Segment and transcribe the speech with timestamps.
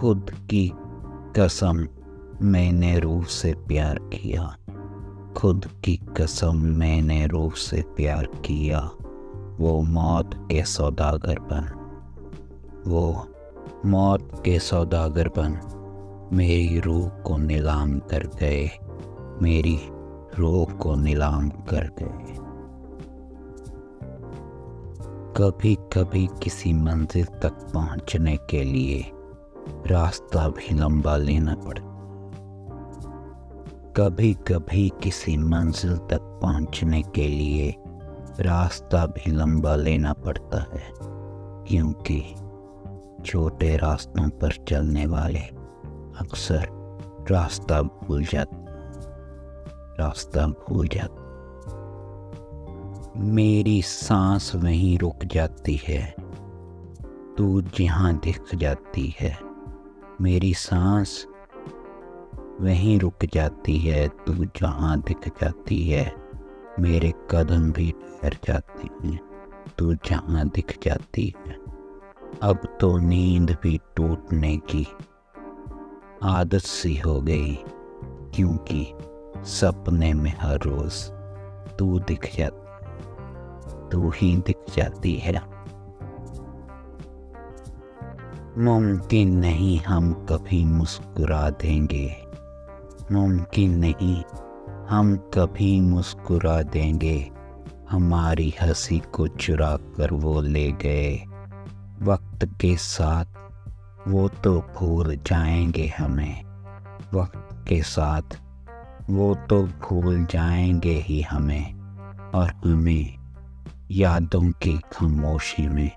[0.00, 0.72] खुद की
[1.36, 1.86] कसम
[2.42, 4.56] मैंने रूह से प्यार किया।
[5.36, 8.90] खुद की कसम मैंने रूह से प्यार किया।
[9.60, 11.72] वो मौत के सौदागर बन।
[12.86, 13.26] वो
[13.86, 15.60] मौत के सौदागर बन।
[16.32, 18.70] मेरी रूह को नीलाम कर गए।
[19.42, 19.80] मेरी
[20.38, 22.36] रूह को नीलाम कर गए।
[25.36, 29.10] कभी कभी किसी मंजिल तक पहुँचने के लिए
[29.86, 31.94] रास्ता भी लंबा लेना पड़ता
[33.96, 37.74] कभी कभी किसी मंजिल तक पहुँचने के लिए
[38.40, 40.92] रास्ता भी लंबा लेना पड़ता है,
[41.68, 42.20] क्योंकि
[43.24, 45.40] छोटे रास्तों पर चलने वाले
[46.20, 46.68] अक्सर
[47.30, 48.64] रास्ता भूल जाते
[50.02, 51.24] रास्ता भूल जाते
[53.30, 56.14] मेरी सांस वहीं रुक जाती है,
[57.38, 59.45] तू जहाँ दिख जाती है।
[60.20, 61.26] मेरी सांस
[62.60, 66.04] वहीं रुक जाती है, तू जहाँ दिख जाती है,
[66.80, 69.18] मेरे कदम भी ठहर जाते हैं,
[69.78, 71.56] तू जहाँ दिख जाती है।
[72.42, 74.86] अब तो नींद भी टूटने की
[76.24, 77.54] आदत सी हो गई,
[78.34, 78.86] क्योंकि
[79.50, 81.04] सपने में हर रोज
[81.78, 82.64] तू दिख जाती
[83.90, 85.40] तू ही दिख जाती है।
[88.58, 92.16] मुमकिन नहीं हम कभी मुस्कुरा देंगे।
[93.12, 94.22] मुमकिन नहीं
[94.88, 97.30] हम कभी मुस्कुरा देंगे।
[97.90, 101.16] हमारी हँसी को चुरा कर वो ले गए।
[102.02, 103.24] वक्त के साथ
[104.08, 106.44] वो तो भूल जाएँगे हमें।
[107.14, 108.40] वक्त के साथ
[109.10, 111.74] वो तो भूल जाएँगे ही हमें।
[112.34, 113.14] और हमें
[113.90, 115.90] यादों की खामोशी में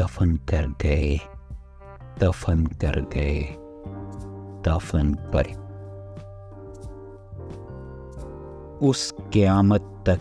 [0.00, 1.18] दफन कर गए।
[2.20, 3.42] दफन कर गए।
[4.62, 5.70] दफन पर।
[8.82, 10.20] उस क्यामत तक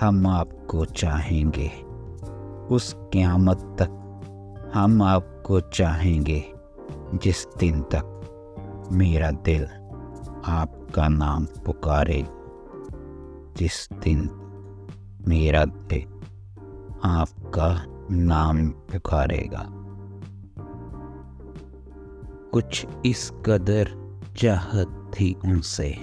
[0.00, 1.68] हम आपको चाहेंगे।
[2.74, 3.88] उस क्यामत तक
[4.74, 6.44] हम आपको चाहेंगे।
[7.14, 8.18] जिस दिन तक
[8.92, 9.64] मेरा दिल
[10.46, 12.26] आपका नाम पुकारे।
[13.56, 14.30] जिस दिन
[15.28, 16.20] मेरा दिल
[17.04, 19.66] आपका नाम पुकारेगा।
[22.52, 23.90] कुछ इस कदर
[24.36, 25.96] चाहत थी उनसे,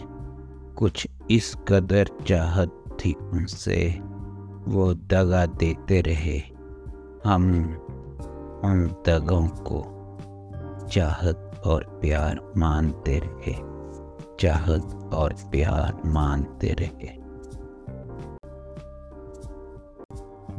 [0.77, 3.99] कुछ इस कदर चाहत थी उनसे,
[4.67, 6.39] वो दगा देते रहे।
[7.25, 7.43] हम
[8.65, 9.85] उन दगों को
[10.87, 13.53] चाहत और प्यार मानते रहे,
[14.39, 17.18] चाहत और प्यार मानते रहे।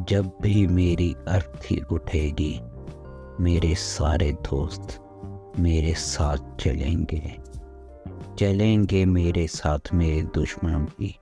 [0.09, 2.61] जब भी मेरी अर्थी उठेगी,
[3.41, 4.99] मेरे सारे दोस्त
[5.59, 7.39] मेरे साथ चलेंगे।
[8.39, 11.19] चलेंगे मेरे साथ मेरे दुश्मन भी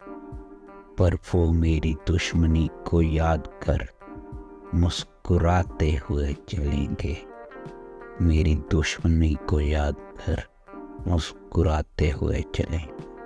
[0.98, 3.88] पर वो मेरी दुश्मनी को याद कर
[4.74, 7.16] मुस्कुराते हुए चलेंगे।
[8.22, 9.96] मेरी दुश्मनी को याद
[10.26, 10.42] कर
[11.06, 13.17] मुस्कुराते हुए चलेंगे